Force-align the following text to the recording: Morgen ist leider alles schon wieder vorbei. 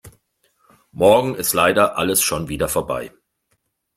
Morgen 0.93 1.35
ist 1.35 1.53
leider 1.53 1.95
alles 1.95 2.23
schon 2.23 2.49
wieder 2.49 2.67
vorbei. 2.67 3.13